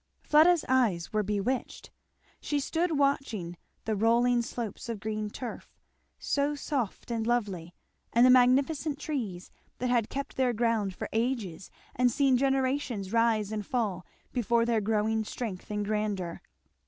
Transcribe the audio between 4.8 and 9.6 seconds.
of green turf, so soft and lovely, and the magnificent trees,